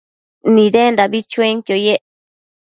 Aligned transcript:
Nidendabi 0.53 1.19
chuenquio 1.31 1.75
yec 1.85 2.03